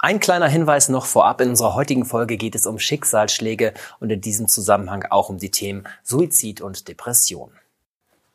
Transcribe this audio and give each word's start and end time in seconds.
Ein 0.00 0.20
kleiner 0.20 0.46
Hinweis 0.46 0.88
noch 0.88 1.06
vorab. 1.06 1.40
In 1.40 1.48
unserer 1.48 1.74
heutigen 1.74 2.04
Folge 2.04 2.36
geht 2.36 2.54
es 2.54 2.66
um 2.68 2.78
Schicksalsschläge 2.78 3.74
und 3.98 4.10
in 4.10 4.20
diesem 4.20 4.46
Zusammenhang 4.46 5.04
auch 5.10 5.28
um 5.28 5.38
die 5.38 5.50
Themen 5.50 5.88
Suizid 6.04 6.60
und 6.60 6.86
Depression. 6.86 7.50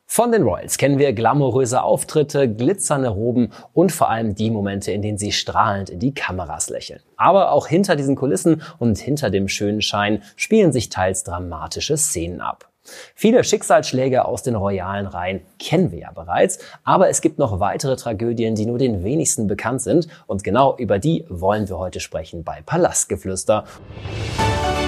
Von 0.05 0.33
den 0.33 0.43
Royals 0.43 0.77
kennen 0.77 0.99
wir 0.99 1.13
glamouröse 1.13 1.81
Auftritte, 1.81 2.53
glitzernde 2.53 3.07
Roben 3.07 3.53
und 3.71 3.93
vor 3.93 4.09
allem 4.09 4.35
die 4.35 4.51
Momente, 4.51 4.91
in 4.91 5.01
denen 5.01 5.17
sie 5.17 5.31
strahlend 5.31 5.89
in 5.89 5.99
die 5.99 6.13
Kameras 6.13 6.69
lächeln. 6.69 6.99
Aber 7.15 7.53
auch 7.53 7.67
hinter 7.67 7.95
diesen 7.95 8.17
Kulissen 8.17 8.61
und 8.77 8.97
hinter 8.97 9.29
dem 9.29 9.47
schönen 9.47 9.81
Schein 9.81 10.21
spielen 10.35 10.73
sich 10.73 10.89
teils 10.89 11.23
dramatische 11.23 11.95
Szenen 11.95 12.41
ab. 12.41 12.72
Viele 13.15 13.43
Schicksalsschläge 13.43 14.25
aus 14.25 14.43
den 14.43 14.55
royalen 14.55 15.07
Reihen 15.07 15.41
kennen 15.59 15.91
wir 15.91 15.99
ja 15.99 16.11
bereits, 16.11 16.59
aber 16.83 17.09
es 17.09 17.21
gibt 17.21 17.39
noch 17.39 17.59
weitere 17.59 17.95
Tragödien, 17.95 18.55
die 18.55 18.65
nur 18.65 18.77
den 18.77 19.03
wenigsten 19.03 19.47
bekannt 19.47 19.81
sind 19.81 20.07
und 20.27 20.43
genau 20.43 20.75
über 20.77 20.99
die 20.99 21.25
wollen 21.29 21.69
wir 21.69 21.77
heute 21.77 21.99
sprechen 21.99 22.43
bei 22.43 22.61
Palastgeflüster. 22.65 23.23
Palastgeflüster. 23.23 24.82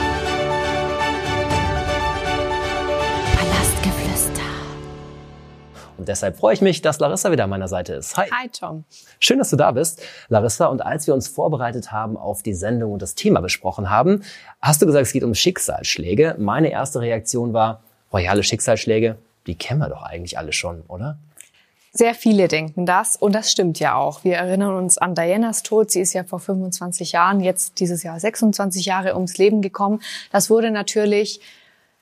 Und 6.05 6.09
deshalb 6.09 6.37
freue 6.37 6.53
ich 6.53 6.61
mich, 6.61 6.83
dass 6.83 6.99
Larissa 6.99 7.31
wieder 7.31 7.45
an 7.45 7.49
meiner 7.49 7.67
Seite 7.67 7.95
ist. 7.95 8.15
Hi. 8.15 8.29
Hi, 8.29 8.47
Tom. 8.47 8.83
Schön, 9.19 9.39
dass 9.39 9.49
du 9.49 9.55
da 9.55 9.71
bist, 9.71 10.03
Larissa. 10.29 10.67
Und 10.67 10.85
als 10.85 11.07
wir 11.07 11.15
uns 11.15 11.27
vorbereitet 11.27 11.91
haben 11.91 12.15
auf 12.15 12.43
die 12.43 12.53
Sendung 12.53 12.91
und 12.91 13.01
das 13.01 13.15
Thema 13.15 13.41
besprochen 13.41 13.89
haben, 13.89 14.21
hast 14.61 14.83
du 14.83 14.85
gesagt, 14.85 15.07
es 15.07 15.13
geht 15.13 15.23
um 15.23 15.33
Schicksalsschläge. 15.33 16.35
Meine 16.37 16.69
erste 16.69 17.01
Reaktion 17.01 17.53
war, 17.53 17.81
royale 18.13 18.43
Schicksalsschläge, 18.43 19.17
die 19.47 19.55
kennen 19.55 19.79
wir 19.79 19.89
doch 19.89 20.03
eigentlich 20.03 20.37
alle 20.37 20.53
schon, 20.53 20.83
oder? 20.87 21.17
Sehr 21.91 22.13
viele 22.13 22.47
denken 22.47 22.85
das 22.85 23.15
und 23.15 23.33
das 23.33 23.51
stimmt 23.51 23.79
ja 23.79 23.95
auch. 23.95 24.23
Wir 24.23 24.35
erinnern 24.35 24.75
uns 24.75 24.99
an 24.99 25.15
Dianas 25.15 25.63
Tod. 25.63 25.89
Sie 25.89 26.01
ist 26.01 26.13
ja 26.13 26.23
vor 26.23 26.39
25 26.39 27.13
Jahren, 27.13 27.39
jetzt 27.39 27.79
dieses 27.79 28.03
Jahr 28.03 28.19
26 28.19 28.85
Jahre 28.85 29.15
ums 29.15 29.39
Leben 29.39 29.63
gekommen. 29.63 30.03
Das 30.31 30.51
wurde 30.51 30.69
natürlich 30.69 31.41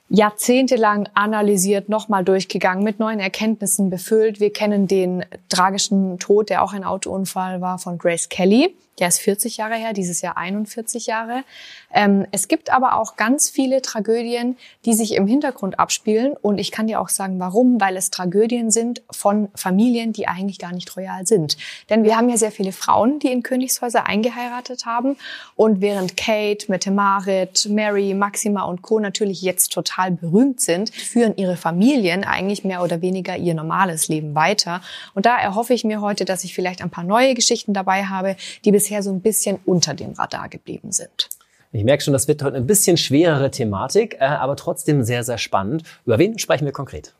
jahrzehntelang 0.09 1.09
analysiert, 1.13 1.89
nochmal 1.89 2.23
durchgegangen, 2.23 2.83
mit 2.83 2.99
neuen 2.99 3.19
Erkenntnissen 3.19 3.89
befüllt. 3.89 4.39
Wir 4.39 4.53
kennen 4.53 4.87
den 4.87 5.25
tragischen 5.49 6.19
Tod, 6.19 6.49
der 6.49 6.63
auch 6.63 6.73
ein 6.73 6.83
Autounfall 6.83 7.61
war, 7.61 7.79
von 7.79 7.97
Grace 7.97 8.29
Kelly. 8.29 8.75
Der 8.99 9.07
ist 9.07 9.19
40 9.21 9.57
Jahre 9.57 9.73
her, 9.73 9.91
dieses 9.91 10.21
Jahr 10.21 10.37
41 10.37 11.07
Jahre. 11.07 11.43
Ähm, 11.91 12.27
es 12.31 12.47
gibt 12.47 12.71
aber 12.71 12.99
auch 12.99 13.15
ganz 13.15 13.49
viele 13.49 13.81
Tragödien, 13.81 14.55
die 14.85 14.93
sich 14.93 15.15
im 15.15 15.25
Hintergrund 15.25 15.79
abspielen. 15.79 16.33
Und 16.39 16.59
ich 16.59 16.69
kann 16.69 16.85
dir 16.85 17.01
auch 17.01 17.09
sagen, 17.09 17.39
warum. 17.39 17.81
Weil 17.81 17.97
es 17.97 18.11
Tragödien 18.11 18.69
sind 18.69 19.01
von 19.09 19.49
Familien, 19.55 20.13
die 20.13 20.27
eigentlich 20.27 20.59
gar 20.59 20.71
nicht 20.71 20.95
royal 20.95 21.25
sind. 21.25 21.57
Denn 21.89 22.03
wir 22.03 22.15
haben 22.15 22.29
ja 22.29 22.37
sehr 22.37 22.51
viele 22.51 22.71
Frauen, 22.71 23.17
die 23.17 23.31
in 23.31 23.41
Königshäuser 23.41 24.05
eingeheiratet 24.05 24.85
haben. 24.85 25.17
Und 25.55 25.81
während 25.81 26.15
Kate, 26.15 26.69
Mette 26.69 26.91
Marit, 26.91 27.67
Mary, 27.71 28.13
Maxima 28.13 28.63
und 28.65 28.83
Co. 28.83 28.99
natürlich 28.99 29.41
jetzt 29.41 29.71
total 29.71 29.92
berühmt 30.11 30.61
sind, 30.61 30.93
führen 30.93 31.35
ihre 31.37 31.57
Familien 31.57 32.23
eigentlich 32.23 32.63
mehr 32.63 32.83
oder 32.83 33.01
weniger 33.01 33.37
ihr 33.37 33.53
normales 33.53 34.07
Leben 34.07 34.35
weiter. 34.35 34.81
Und 35.13 35.25
da 35.25 35.37
erhoffe 35.37 35.73
ich 35.73 35.83
mir 35.83 36.01
heute, 36.01 36.25
dass 36.25 36.43
ich 36.43 36.53
vielleicht 36.53 36.81
ein 36.81 36.89
paar 36.89 37.03
neue 37.03 37.33
Geschichten 37.33 37.73
dabei 37.73 38.05
habe, 38.05 38.35
die 38.65 38.71
bisher 38.71 39.03
so 39.03 39.11
ein 39.11 39.21
bisschen 39.21 39.59
unter 39.65 39.93
dem 39.93 40.13
Radar 40.13 40.49
geblieben 40.49 40.91
sind. 40.91 41.29
Ich 41.71 41.83
merke 41.83 42.03
schon, 42.03 42.13
das 42.13 42.27
wird 42.27 42.43
heute 42.43 42.57
ein 42.57 42.67
bisschen 42.67 42.97
schwerere 42.97 43.49
Thematik, 43.49 44.17
äh, 44.19 44.25
aber 44.25 44.55
trotzdem 44.55 45.03
sehr, 45.03 45.23
sehr 45.23 45.39
spannend. 45.39 45.83
Über 46.05 46.19
wen 46.19 46.37
sprechen 46.37 46.65
wir 46.65 46.71
konkret? 46.71 47.13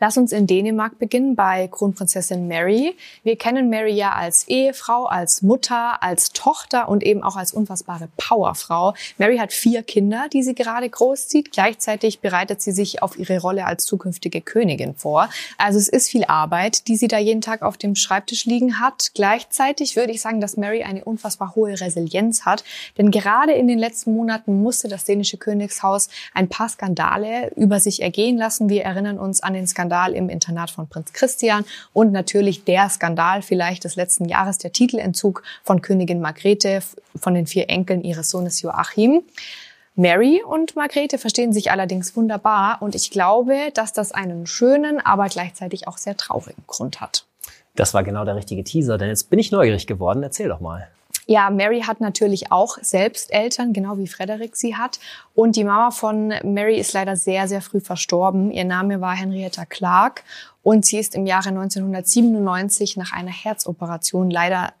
Lass 0.00 0.16
uns 0.16 0.30
in 0.30 0.46
Dänemark 0.46 1.00
beginnen 1.00 1.34
bei 1.34 1.66
Kronprinzessin 1.66 2.46
Mary. 2.46 2.94
Wir 3.24 3.34
kennen 3.34 3.68
Mary 3.68 3.94
ja 3.94 4.12
als 4.12 4.46
Ehefrau, 4.46 5.06
als 5.06 5.42
Mutter, 5.42 6.00
als 6.04 6.30
Tochter 6.30 6.88
und 6.88 7.02
eben 7.02 7.24
auch 7.24 7.34
als 7.34 7.52
unfassbare 7.52 8.08
Powerfrau. 8.16 8.94
Mary 9.16 9.38
hat 9.38 9.52
vier 9.52 9.82
Kinder, 9.82 10.28
die 10.32 10.44
sie 10.44 10.54
gerade 10.54 10.88
großzieht. 10.88 11.50
Gleichzeitig 11.50 12.20
bereitet 12.20 12.62
sie 12.62 12.70
sich 12.70 13.02
auf 13.02 13.18
ihre 13.18 13.40
Rolle 13.40 13.66
als 13.66 13.86
zukünftige 13.86 14.40
Königin 14.40 14.94
vor. 14.94 15.30
Also 15.56 15.80
es 15.80 15.88
ist 15.88 16.08
viel 16.08 16.24
Arbeit, 16.26 16.86
die 16.86 16.96
sie 16.96 17.08
da 17.08 17.18
jeden 17.18 17.40
Tag 17.40 17.62
auf 17.62 17.76
dem 17.76 17.96
Schreibtisch 17.96 18.44
liegen 18.44 18.78
hat. 18.78 19.10
Gleichzeitig 19.14 19.96
würde 19.96 20.12
ich 20.12 20.20
sagen, 20.20 20.40
dass 20.40 20.56
Mary 20.56 20.84
eine 20.84 21.04
unfassbar 21.04 21.56
hohe 21.56 21.80
Resilienz 21.80 22.44
hat. 22.44 22.62
Denn 22.98 23.10
gerade 23.10 23.50
in 23.50 23.66
den 23.66 23.80
letzten 23.80 24.14
Monaten 24.14 24.62
musste 24.62 24.86
das 24.86 25.02
dänische 25.02 25.38
Königshaus 25.38 26.08
ein 26.34 26.48
paar 26.48 26.68
Skandale 26.68 27.50
über 27.56 27.80
sich 27.80 28.00
ergehen 28.00 28.36
lassen. 28.36 28.68
Wir 28.68 28.84
erinnern 28.84 29.18
uns 29.18 29.42
an 29.42 29.54
den 29.54 29.66
Skandal 29.66 29.87
im 30.14 30.28
Internat 30.28 30.70
von 30.70 30.88
Prinz 30.88 31.12
Christian 31.12 31.64
und 31.92 32.12
natürlich 32.12 32.64
der 32.64 32.88
Skandal 32.88 33.42
vielleicht 33.42 33.84
des 33.84 33.96
letzten 33.96 34.26
Jahres, 34.26 34.58
der 34.58 34.72
Titelentzug 34.72 35.42
von 35.64 35.82
Königin 35.82 36.20
Margrethe 36.20 36.80
von 37.16 37.34
den 37.34 37.46
vier 37.46 37.68
Enkeln 37.68 38.02
ihres 38.02 38.30
Sohnes 38.30 38.62
Joachim. 38.62 39.22
Mary 39.96 40.42
und 40.46 40.76
Margrethe 40.76 41.18
verstehen 41.18 41.52
sich 41.52 41.72
allerdings 41.72 42.16
wunderbar 42.16 42.78
und 42.80 42.94
ich 42.94 43.10
glaube, 43.10 43.56
dass 43.74 43.92
das 43.92 44.12
einen 44.12 44.46
schönen, 44.46 45.04
aber 45.04 45.26
gleichzeitig 45.26 45.88
auch 45.88 45.98
sehr 45.98 46.16
traurigen 46.16 46.62
Grund 46.68 47.00
hat. 47.00 47.24
Das 47.74 47.94
war 47.94 48.04
genau 48.04 48.24
der 48.24 48.36
richtige 48.36 48.62
Teaser, 48.64 48.98
denn 48.98 49.08
jetzt 49.08 49.30
bin 49.30 49.38
ich 49.38 49.50
neugierig 49.50 49.86
geworden. 49.86 50.22
Erzähl 50.22 50.48
doch 50.48 50.60
mal. 50.60 50.88
Ja, 51.30 51.50
Mary 51.50 51.82
hat 51.82 52.00
natürlich 52.00 52.50
auch 52.50 52.78
selbst 52.80 53.30
Eltern, 53.34 53.74
genau 53.74 53.98
wie 53.98 54.06
Frederik 54.06 54.56
sie 54.56 54.76
hat. 54.76 54.98
Und 55.34 55.56
die 55.56 55.64
Mama 55.64 55.90
von 55.90 56.32
Mary 56.42 56.78
ist 56.78 56.94
leider 56.94 57.16
sehr, 57.16 57.46
sehr 57.48 57.60
früh 57.60 57.80
verstorben. 57.80 58.50
Ihr 58.50 58.64
Name 58.64 59.02
war 59.02 59.14
Henrietta 59.14 59.66
Clark 59.66 60.24
und 60.62 60.86
sie 60.86 60.96
ist 60.96 61.14
im 61.14 61.26
Jahre 61.26 61.50
1997 61.50 62.96
nach 62.96 63.12
einer 63.12 63.30
Herzoperation 63.30 64.30
leider 64.30 64.72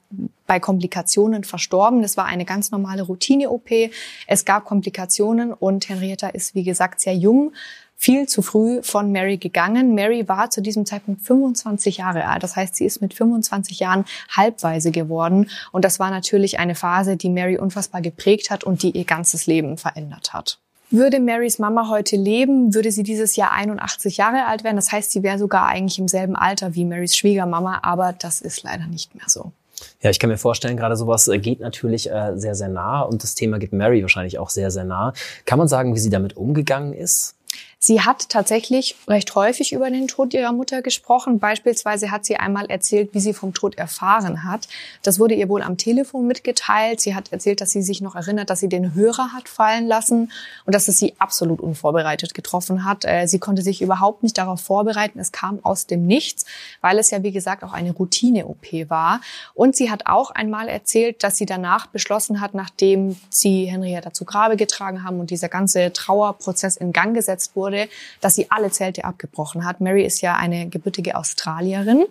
bei 0.46 0.58
Komplikationen 0.58 1.44
verstorben. 1.44 2.00
Das 2.00 2.16
war 2.16 2.24
eine 2.24 2.46
ganz 2.46 2.70
normale 2.70 3.02
Routine-OP. 3.02 3.90
Es 4.26 4.46
gab 4.46 4.64
Komplikationen 4.64 5.52
und 5.52 5.90
Henrietta 5.90 6.28
ist, 6.28 6.54
wie 6.54 6.64
gesagt, 6.64 7.02
sehr 7.02 7.14
jung 7.14 7.52
viel 7.98 8.28
zu 8.28 8.42
früh 8.42 8.80
von 8.82 9.10
Mary 9.10 9.36
gegangen. 9.36 9.94
Mary 9.94 10.26
war 10.28 10.50
zu 10.50 10.62
diesem 10.62 10.86
Zeitpunkt 10.86 11.20
25 11.22 11.98
Jahre 11.98 12.26
alt. 12.26 12.44
Das 12.44 12.54
heißt, 12.54 12.76
sie 12.76 12.86
ist 12.86 13.02
mit 13.02 13.12
25 13.12 13.80
Jahren 13.80 14.04
halbweise 14.30 14.92
geworden. 14.92 15.50
Und 15.72 15.84
das 15.84 15.98
war 15.98 16.10
natürlich 16.10 16.60
eine 16.60 16.76
Phase, 16.76 17.16
die 17.16 17.28
Mary 17.28 17.58
unfassbar 17.58 18.00
geprägt 18.00 18.50
hat 18.50 18.62
und 18.62 18.84
die 18.84 18.92
ihr 18.92 19.04
ganzes 19.04 19.46
Leben 19.46 19.76
verändert 19.76 20.32
hat. 20.32 20.58
Würde 20.90 21.20
Marys 21.20 21.58
Mama 21.58 21.88
heute 21.90 22.16
leben, 22.16 22.72
würde 22.72 22.92
sie 22.92 23.02
dieses 23.02 23.36
Jahr 23.36 23.52
81 23.52 24.16
Jahre 24.16 24.46
alt 24.46 24.64
werden. 24.64 24.76
Das 24.76 24.90
heißt, 24.90 25.10
sie 25.10 25.22
wäre 25.22 25.38
sogar 25.38 25.66
eigentlich 25.66 25.98
im 25.98 26.08
selben 26.08 26.36
Alter 26.36 26.74
wie 26.74 26.84
Marys 26.84 27.14
Schwiegermama, 27.16 27.80
aber 27.82 28.14
das 28.18 28.40
ist 28.40 28.62
leider 28.62 28.86
nicht 28.86 29.14
mehr 29.14 29.26
so. 29.26 29.52
Ja, 30.00 30.10
ich 30.10 30.18
kann 30.18 30.30
mir 30.30 30.38
vorstellen, 30.38 30.76
gerade 30.76 30.96
sowas 30.96 31.28
äh, 31.28 31.38
geht 31.38 31.60
natürlich 31.60 32.10
äh, 32.10 32.32
sehr, 32.36 32.54
sehr 32.54 32.68
nah 32.68 33.02
und 33.02 33.22
das 33.22 33.34
Thema 33.34 33.58
geht 33.58 33.72
Mary 33.72 34.02
wahrscheinlich 34.02 34.38
auch 34.38 34.50
sehr, 34.50 34.70
sehr 34.70 34.84
nah. 34.84 35.12
Kann 35.44 35.58
man 35.58 35.68
sagen, 35.68 35.94
wie 35.94 35.98
sie 35.98 36.10
damit 36.10 36.36
umgegangen 36.36 36.92
ist? 36.92 37.34
Sie 37.80 38.00
hat 38.00 38.28
tatsächlich 38.28 38.96
recht 39.06 39.32
häufig 39.36 39.72
über 39.72 39.88
den 39.88 40.08
Tod 40.08 40.34
ihrer 40.34 40.52
Mutter 40.52 40.82
gesprochen. 40.82 41.38
Beispielsweise 41.38 42.10
hat 42.10 42.24
sie 42.24 42.36
einmal 42.36 42.66
erzählt, 42.66 43.10
wie 43.14 43.20
sie 43.20 43.32
vom 43.32 43.54
Tod 43.54 43.78
erfahren 43.78 44.42
hat. 44.42 44.66
Das 45.04 45.20
wurde 45.20 45.34
ihr 45.34 45.48
wohl 45.48 45.62
am 45.62 45.76
Telefon 45.76 46.26
mitgeteilt. 46.26 47.00
Sie 47.00 47.14
hat 47.14 47.30
erzählt, 47.30 47.60
dass 47.60 47.70
sie 47.70 47.82
sich 47.82 48.00
noch 48.00 48.16
erinnert, 48.16 48.50
dass 48.50 48.58
sie 48.58 48.68
den 48.68 48.94
Hörer 48.94 49.32
hat 49.32 49.48
fallen 49.48 49.86
lassen 49.86 50.32
und 50.66 50.74
dass 50.74 50.88
es 50.88 50.98
sie 50.98 51.14
absolut 51.20 51.60
unvorbereitet 51.60 52.34
getroffen 52.34 52.84
hat. 52.84 53.04
Äh, 53.04 53.28
sie 53.28 53.38
konnte 53.38 53.62
sich 53.62 53.80
überhaupt 53.80 54.24
nicht 54.24 54.38
darauf 54.38 54.60
vorbereiten. 54.60 55.20
Es 55.20 55.30
kam 55.30 55.60
aus 55.62 55.86
dem 55.86 56.04
Nichts, 56.04 56.46
weil 56.80 56.98
es 56.98 57.12
ja, 57.12 57.22
wie 57.22 57.32
gesagt, 57.32 57.62
auch 57.62 57.74
eine 57.74 57.92
Routine-OP 57.92 58.90
war. 58.90 59.20
Und 59.54 59.76
sie 59.76 59.88
hat 59.88 60.06
auch 60.06 60.32
einmal 60.32 60.66
erzählt, 60.66 61.22
dass 61.22 61.36
sie 61.36 61.46
danach 61.46 61.86
beschlossen 61.86 62.40
hat, 62.40 62.54
nachdem 62.54 63.16
sie 63.30 63.66
Henrietta 63.66 64.12
zu 64.12 64.24
Grabe 64.24 64.56
getragen 64.56 65.04
haben 65.04 65.20
und 65.20 65.30
dieser 65.30 65.48
ganze 65.48 65.92
Trauerprozess 65.92 66.76
in 66.76 66.92
Gang 66.92 67.14
gesetzt 67.14 67.54
wurde, 67.54 67.67
wurde, 67.68 67.88
dass 68.20 68.34
sie 68.34 68.50
alle 68.50 68.70
Zelte 68.70 69.04
abgebrochen 69.04 69.64
hat. 69.64 69.80
Mary 69.80 70.04
ist 70.04 70.20
ja 70.22 70.36
eine 70.36 70.68
gebürtige 70.68 71.16
Australierin 71.16 72.06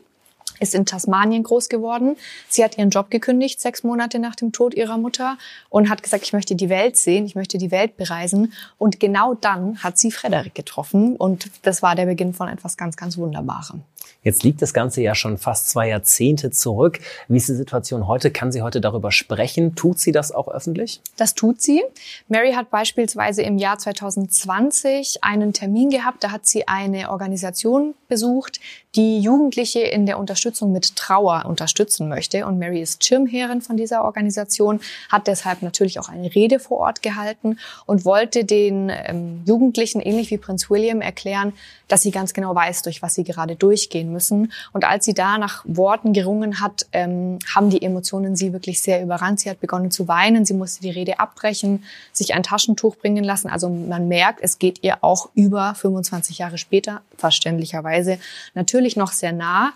ist 0.59 0.75
in 0.75 0.85
Tasmanien 0.85 1.43
groß 1.43 1.69
geworden. 1.69 2.15
Sie 2.49 2.63
hat 2.63 2.77
ihren 2.77 2.89
Job 2.89 3.09
gekündigt, 3.09 3.59
sechs 3.59 3.83
Monate 3.83 4.19
nach 4.19 4.35
dem 4.35 4.51
Tod 4.51 4.73
ihrer 4.73 4.97
Mutter 4.97 5.37
und 5.69 5.89
hat 5.89 6.03
gesagt, 6.03 6.23
ich 6.23 6.33
möchte 6.33 6.55
die 6.55 6.69
Welt 6.69 6.97
sehen, 6.97 7.25
ich 7.25 7.35
möchte 7.35 7.57
die 7.57 7.71
Welt 7.71 7.97
bereisen. 7.97 8.53
Und 8.77 8.99
genau 8.99 9.33
dann 9.33 9.83
hat 9.83 9.97
sie 9.97 10.11
Frederik 10.11 10.55
getroffen 10.55 11.15
und 11.15 11.49
das 11.63 11.81
war 11.81 11.95
der 11.95 12.05
Beginn 12.05 12.33
von 12.33 12.47
etwas 12.47 12.77
ganz, 12.77 12.97
ganz 12.97 13.17
Wunderbarem. 13.17 13.83
Jetzt 14.23 14.43
liegt 14.43 14.61
das 14.61 14.73
Ganze 14.73 15.01
ja 15.01 15.15
schon 15.15 15.37
fast 15.37 15.69
zwei 15.69 15.89
Jahrzehnte 15.89 16.51
zurück. 16.51 16.99
Wie 17.27 17.37
ist 17.37 17.47
die 17.47 17.53
Situation 17.53 18.07
heute? 18.07 18.31
Kann 18.31 18.51
sie 18.51 18.61
heute 18.61 18.81
darüber 18.81 19.11
sprechen? 19.11 19.75
Tut 19.75 19.99
sie 19.99 20.11
das 20.11 20.31
auch 20.33 20.49
öffentlich? 20.49 21.01
Das 21.15 21.33
tut 21.33 21.61
sie. 21.61 21.83
Mary 22.27 22.53
hat 22.53 22.69
beispielsweise 22.69 23.41
im 23.43 23.57
Jahr 23.57 23.77
2020 23.77 25.23
einen 25.23 25.53
Termin 25.53 25.89
gehabt. 25.89 26.23
Da 26.23 26.31
hat 26.31 26.45
sie 26.45 26.67
eine 26.67 27.11
Organisation 27.11 27.93
besucht, 28.09 28.59
die 28.95 29.19
Jugendliche 29.19 29.79
in 29.79 30.05
der 30.05 30.19
Unterstützung 30.19 30.46
Unterstützung 30.47 30.71
mit 30.71 30.95
Trauer 30.95 31.43
unterstützen 31.45 32.07
möchte. 32.07 32.45
Und 32.45 32.57
Mary 32.57 32.81
ist 32.81 33.03
Schirmherrin 33.03 33.61
von 33.61 33.75
dieser 33.75 34.05
Organisation, 34.05 34.79
hat 35.09 35.27
deshalb 35.27 35.61
natürlich 35.61 35.99
auch 35.99 36.07
eine 36.07 36.33
Rede 36.33 36.59
vor 36.59 36.77
Ort 36.77 37.01
gehalten 37.01 37.59
und 37.85 38.05
wollte 38.05 38.45
den 38.45 38.89
ähm, 38.89 39.43
Jugendlichen, 39.45 39.99
ähnlich 39.99 40.31
wie 40.31 40.37
Prinz 40.37 40.69
William, 40.69 41.01
erklären, 41.01 41.51
dass 41.89 42.01
sie 42.01 42.11
ganz 42.11 42.33
genau 42.33 42.55
weiß, 42.55 42.81
durch 42.83 43.01
was 43.01 43.15
sie 43.15 43.25
gerade 43.25 43.57
durchgehen 43.57 44.11
müssen. 44.13 44.53
Und 44.71 44.85
als 44.85 45.03
sie 45.03 45.13
da 45.13 45.37
nach 45.37 45.63
Worten 45.65 46.13
gerungen 46.13 46.61
hat, 46.61 46.85
ähm, 46.93 47.39
haben 47.53 47.69
die 47.69 47.81
Emotionen 47.81 48.37
sie 48.37 48.53
wirklich 48.53 48.81
sehr 48.81 49.01
überrannt. 49.01 49.41
Sie 49.41 49.49
hat 49.49 49.59
begonnen 49.59 49.91
zu 49.91 50.07
weinen, 50.07 50.45
sie 50.45 50.53
musste 50.53 50.81
die 50.81 50.91
Rede 50.91 51.19
abbrechen, 51.19 51.83
sich 52.13 52.33
ein 52.33 52.43
Taschentuch 52.43 52.95
bringen 52.95 53.23
lassen. 53.23 53.49
Also 53.49 53.69
man 53.69 54.07
merkt, 54.07 54.39
es 54.41 54.59
geht 54.59 54.83
ihr 54.83 54.97
auch 55.01 55.29
über 55.35 55.75
25 55.75 56.37
Jahre 56.37 56.57
später, 56.57 57.01
verständlicherweise, 57.17 58.17
natürlich 58.53 58.95
noch 58.95 59.11
sehr 59.11 59.33
nah. 59.33 59.73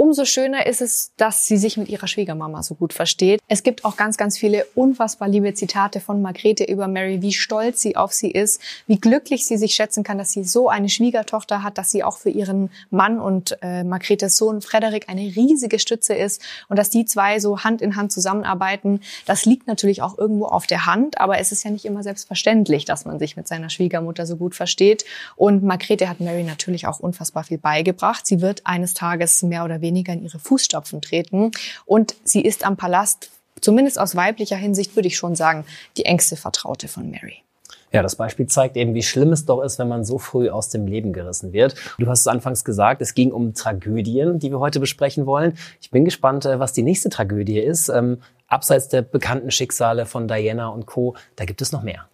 Umso 0.00 0.24
schöner 0.26 0.64
ist 0.64 0.80
es, 0.80 1.10
dass 1.16 1.48
sie 1.48 1.56
sich 1.56 1.76
mit 1.76 1.88
ihrer 1.88 2.06
Schwiegermama 2.06 2.62
so 2.62 2.76
gut 2.76 2.92
versteht. 2.92 3.40
Es 3.48 3.64
gibt 3.64 3.84
auch 3.84 3.96
ganz, 3.96 4.16
ganz 4.16 4.38
viele 4.38 4.64
unfassbar 4.76 5.26
liebe 5.26 5.52
Zitate 5.54 5.98
von 5.98 6.22
Margrethe 6.22 6.62
über 6.62 6.86
Mary, 6.86 7.20
wie 7.20 7.32
stolz 7.32 7.80
sie 7.80 7.96
auf 7.96 8.12
sie 8.12 8.30
ist, 8.30 8.60
wie 8.86 9.00
glücklich 9.00 9.44
sie 9.44 9.56
sich 9.56 9.74
schätzen 9.74 10.04
kann, 10.04 10.16
dass 10.16 10.30
sie 10.30 10.44
so 10.44 10.68
eine 10.68 10.88
Schwiegertochter 10.88 11.64
hat, 11.64 11.78
dass 11.78 11.90
sie 11.90 12.04
auch 12.04 12.16
für 12.16 12.30
ihren 12.30 12.70
Mann 12.90 13.18
und 13.18 13.58
äh, 13.60 13.82
Margrethes 13.82 14.36
Sohn 14.36 14.60
Frederik 14.60 15.08
eine 15.08 15.22
riesige 15.22 15.80
Stütze 15.80 16.14
ist 16.14 16.42
und 16.68 16.78
dass 16.78 16.90
die 16.90 17.04
zwei 17.04 17.40
so 17.40 17.64
Hand 17.64 17.82
in 17.82 17.96
Hand 17.96 18.12
zusammenarbeiten. 18.12 19.00
Das 19.26 19.46
liegt 19.46 19.66
natürlich 19.66 20.00
auch 20.00 20.16
irgendwo 20.16 20.44
auf 20.46 20.68
der 20.68 20.86
Hand, 20.86 21.20
aber 21.20 21.40
es 21.40 21.50
ist 21.50 21.64
ja 21.64 21.72
nicht 21.72 21.84
immer 21.84 22.04
selbstverständlich, 22.04 22.84
dass 22.84 23.04
man 23.04 23.18
sich 23.18 23.36
mit 23.36 23.48
seiner 23.48 23.68
Schwiegermutter 23.68 24.26
so 24.26 24.36
gut 24.36 24.54
versteht. 24.54 25.04
Und 25.34 25.64
Margrethe 25.64 26.08
hat 26.08 26.20
Mary 26.20 26.44
natürlich 26.44 26.86
auch 26.86 27.00
unfassbar 27.00 27.42
viel 27.42 27.58
beigebracht. 27.58 28.28
Sie 28.28 28.40
wird 28.40 28.64
eines 28.64 28.94
Tages 28.94 29.42
mehr 29.42 29.64
oder 29.64 29.80
weniger 29.80 29.87
weniger 29.88 30.12
in 30.12 30.22
ihre 30.22 30.38
Fußstapfen 30.38 31.00
treten. 31.00 31.50
Und 31.86 32.14
sie 32.24 32.42
ist 32.42 32.64
am 32.66 32.76
Palast, 32.76 33.30
zumindest 33.60 33.98
aus 33.98 34.14
weiblicher 34.14 34.56
Hinsicht, 34.56 34.94
würde 34.94 35.08
ich 35.08 35.16
schon 35.16 35.34
sagen, 35.34 35.64
die 35.96 36.04
engste 36.04 36.36
Vertraute 36.36 36.88
von 36.88 37.10
Mary. 37.10 37.42
Ja, 37.90 38.02
das 38.02 38.16
Beispiel 38.16 38.46
zeigt 38.46 38.76
eben, 38.76 38.94
wie 38.94 39.02
schlimm 39.02 39.32
es 39.32 39.46
doch 39.46 39.62
ist, 39.62 39.78
wenn 39.78 39.88
man 39.88 40.04
so 40.04 40.18
früh 40.18 40.50
aus 40.50 40.68
dem 40.68 40.86
Leben 40.86 41.14
gerissen 41.14 41.54
wird. 41.54 41.74
Du 41.98 42.06
hast 42.06 42.20
es 42.20 42.26
anfangs 42.26 42.62
gesagt, 42.62 43.00
es 43.00 43.14
ging 43.14 43.32
um 43.32 43.54
Tragödien, 43.54 44.38
die 44.38 44.50
wir 44.50 44.58
heute 44.58 44.78
besprechen 44.78 45.24
wollen. 45.24 45.56
Ich 45.80 45.90
bin 45.90 46.04
gespannt, 46.04 46.44
äh, 46.44 46.60
was 46.60 46.74
die 46.74 46.82
nächste 46.82 47.08
Tragödie 47.08 47.58
ist. 47.58 47.88
Ähm, 47.88 48.18
abseits 48.46 48.88
der 48.88 49.00
bekannten 49.00 49.50
Schicksale 49.50 50.04
von 50.04 50.28
Diana 50.28 50.68
und 50.68 50.84
Co., 50.84 51.16
da 51.36 51.46
gibt 51.46 51.62
es 51.62 51.72
noch 51.72 51.82
mehr. 51.82 52.08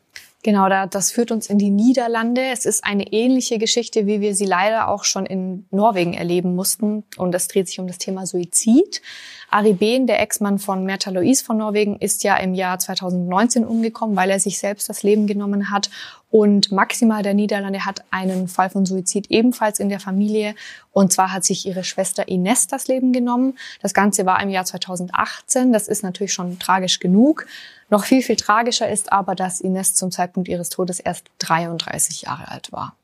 Genau, 0.45 0.69
da, 0.69 0.87
das 0.87 1.11
führt 1.11 1.31
uns 1.31 1.49
in 1.49 1.57
die 1.57 1.71
Niederlande. 1.71 2.43
Es 2.53 2.67
ist 2.67 2.85
eine 2.85 3.15
ähnliche 3.15 3.59
Geschichte, 3.59 4.07
wie 4.07 4.21
wir 4.21 4.35
sie 4.35 4.45
leider 4.45 4.89
auch 4.89 5.05
schon 5.05 5.25
in 5.25 5.67
Norwegen 5.71 6.13
erleben 6.13 6.55
mussten. 6.55 7.03
Und 7.17 7.35
es 7.35 7.49
dreht 7.49 7.67
sich 7.67 7.81
um 7.81 7.87
das 7.87 7.97
Thema 7.97 8.27
Suizid. 8.27 9.01
Ari 9.49 9.73
Behn, 9.73 10.07
der 10.07 10.21
Ex-Mann 10.21 10.59
von 10.59 10.85
Merta 10.85 11.11
Louise 11.11 11.43
von 11.43 11.57
Norwegen, 11.57 11.97
ist 11.97 12.25
ja 12.25 12.37
im 12.37 12.53
Jahr 12.53 12.79
2019 12.79 13.65
umgekommen, 13.65 14.17
weil 14.17 14.29
er 14.29 14.39
sich 14.39 14.59
selbst 14.59 14.87
das 14.91 15.03
Leben 15.03 15.27
genommen 15.27 15.71
hat. 15.71 15.89
Und 16.35 16.73
Maxima 16.73 17.23
der 17.23 17.33
Niederlande 17.33 17.85
hat 17.85 18.03
einen 18.11 18.49
Fall 18.49 18.69
von 18.69 18.85
Suizid 18.85 19.31
ebenfalls 19.31 19.79
in 19.79 19.89
der 19.89 20.01
Familie. 20.01 20.57
Und 20.91 21.13
zwar 21.13 21.33
hat 21.33 21.45
sich 21.45 21.65
ihre 21.65 21.85
Schwester 21.85 22.27
Ines 22.27 22.67
das 22.67 22.89
Leben 22.89 23.13
genommen. 23.13 23.57
Das 23.83 23.95
Ganze 23.95 24.27
war 24.27 24.43
im 24.43 24.51
Jahr 24.51 24.65
2018. 24.65 25.73
Das 25.73 25.87
ist 25.87 26.03
natürlich 26.03 26.33
schon 26.33 26.59
tragisch 26.59 26.99
genug. 26.99 27.47
Noch 27.89 28.03
viel, 28.03 28.21
viel 28.21 28.35
tragischer 28.35 28.91
ist 28.91 29.13
aber, 29.13 29.37
dass 29.37 29.61
Ines 29.61 29.95
zum 29.95 30.11
Zeitpunkt 30.11 30.49
ihres 30.49 30.71
Todes 30.71 30.99
erst 30.99 31.27
33 31.39 32.23
Jahre 32.23 32.49
alt 32.49 32.73
war. 32.73 32.97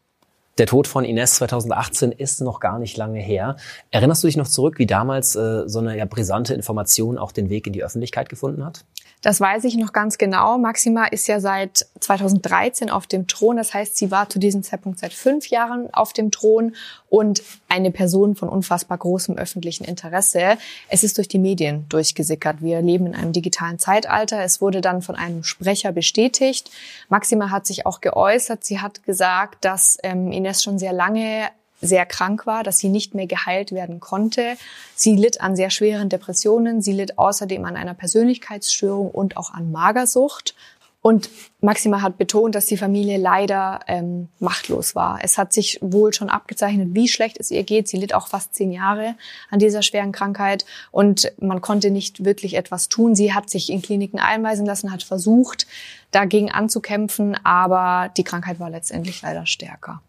Der 0.59 0.67
Tod 0.67 0.89
von 0.89 1.05
Ines 1.05 1.37
2018 1.37 2.11
ist 2.11 2.41
noch 2.41 2.59
gar 2.59 2.81
nicht 2.81 2.97
lange 2.97 3.21
her. 3.21 3.55
Erinnerst 3.93 4.25
du 4.25 4.27
dich 4.27 4.39
noch 4.39 4.49
zurück, 4.49 4.81
wie 4.81 4.87
damals 4.87 5.37
äh, 5.37 5.69
so 5.69 5.79
eine 5.79 5.97
ja, 5.97 6.05
brisante 6.05 6.53
Information 6.53 7.17
auch 7.17 7.31
den 7.31 7.49
Weg 7.49 7.69
in 7.69 7.73
die 7.73 7.85
Öffentlichkeit 7.85 8.29
gefunden 8.29 8.65
hat? 8.65 8.85
Das 9.23 9.39
weiß 9.39 9.65
ich 9.65 9.77
noch 9.77 9.93
ganz 9.93 10.17
genau. 10.17 10.57
Maxima 10.57 11.07
ist 11.07 11.29
ja 11.29 11.41
seit 11.41 11.87
2013 12.01 12.89
auf 12.89 13.07
dem 13.07 13.27
Thron. 13.27 13.59
Das 13.59 13.75
heißt, 13.75 13.97
sie 13.97 14.11
war 14.11 14.31
zu 14.31 14.39
diesem 14.39 14.63
Zeitpunkt 14.63 14.99
seit 14.99 15.13
fünf 15.13 15.49
Jahren 15.49 15.93
auf 15.93 16.15
dem 16.15 16.31
Thron 16.31 16.75
und 17.11 17.43
eine 17.69 17.91
Person 17.91 18.35
von 18.35 18.49
unfassbar 18.49 18.97
großem 18.97 19.37
öffentlichen 19.37 19.85
Interesse. 19.85 20.57
Es 20.89 21.05
ist 21.05 21.19
durch 21.19 21.29
die 21.29 21.39
Medien 21.39 21.87
durchgesickert. 21.91 22.63
Wir 22.63 22.81
leben 22.81 23.07
in 23.07 23.15
einem 23.15 23.33
digitalen 23.33 23.79
Zeitalter. 23.79 24.43
Es 24.43 24.63
wurde 24.63 24.81
dann 24.81 25.03
von 25.03 25.17
einem 25.17 25.45
Sprecher 25.45 25.93
bestätigt. 25.93 26.71
Maxima 27.11 27.51
hat 27.51 27.67
sich 27.67 27.85
auch 27.85 28.01
geäußert. 28.01 28.65
Sie 28.65 28.81
hat 28.81 29.05
gesagt, 29.05 29.67
dass 29.67 29.99
ähm, 30.03 30.33
Ines 30.33 30.63
schon 30.63 30.79
sehr 30.79 30.95
lange 30.95 31.49
sehr 31.81 32.07
krank 32.07 32.47
war, 32.47 32.63
dass 32.63 32.79
sie 32.79 32.89
nicht 32.89 33.15
mehr 33.15 33.27
geheilt 33.27 33.73
werden 33.73 34.01
konnte. 34.01 34.57
Sie 34.95 35.17
litt 35.17 35.41
an 35.41 35.57
sehr 35.57 35.71
schweren 35.71 36.09
Depressionen. 36.09 36.83
Sie 36.83 36.93
litt 36.93 37.19
außerdem 37.19 37.65
an 37.65 37.77
einer 37.77 37.95
Persönlichkeitsstörung 37.95 39.11
und 39.11 39.37
auch 39.37 39.53
an 39.53 39.73
Magersucht. 39.73 40.55
Und 41.03 41.31
Maxima 41.63 42.03
hat 42.03 42.19
betont, 42.19 42.55
dass 42.55 42.67
die 42.67 42.77
Familie 42.77 43.17
leider 43.17 43.81
ähm, 43.87 44.29
machtlos 44.39 44.95
war. 44.95 45.19
Es 45.23 45.39
hat 45.39 45.55
sich 45.55 45.79
wohl 45.81 46.13
schon 46.13 46.29
abgezeichnet, 46.29 46.89
wie 46.93 47.09
schlecht 47.09 47.39
es 47.41 47.51
ihr 47.51 47.63
geht. 47.63 47.89
Sie 47.89 47.97
litt 47.97 48.13
auch 48.15 48.27
fast 48.29 48.55
zehn 48.55 48.71
Jahre 48.71 49.15
an 49.51 49.59
dieser 49.59 49.81
schweren 49.81 50.13
Krankheit 50.13 50.67
und 50.91 51.33
man 51.41 51.63
konnte 51.63 51.91
nicht 51.91 52.25
wirklich 52.27 52.55
etwas 52.55 52.91
tun. 52.91 53.15
Sie 53.15 53.33
hat 53.33 53.49
sich 53.49 53.71
in 53.71 53.81
Kliniken 53.81 54.21
einweisen 54.21 54.67
lassen, 54.67 54.93
hat 54.93 55.03
versucht, 55.03 55.67
dagegen 56.11 56.51
anzukämpfen, 56.51 57.35
aber 57.45 58.11
die 58.19 58.25
Krankheit 58.25 58.61
war 58.61 58.69
letztendlich 58.69 59.23
leider 59.23 59.47
stärker. 59.47 60.03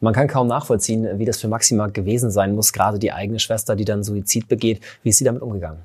Man 0.00 0.14
kann 0.14 0.28
kaum 0.28 0.46
nachvollziehen, 0.46 1.18
wie 1.18 1.24
das 1.24 1.40
für 1.40 1.48
Maxima 1.48 1.88
gewesen 1.88 2.30
sein 2.30 2.54
muss, 2.54 2.72
gerade 2.72 2.98
die 2.98 3.12
eigene 3.12 3.40
Schwester, 3.40 3.74
die 3.74 3.84
dann 3.84 4.04
Suizid 4.04 4.46
begeht. 4.46 4.80
Wie 5.02 5.08
ist 5.08 5.18
sie 5.18 5.24
damit 5.24 5.42
umgegangen? 5.42 5.80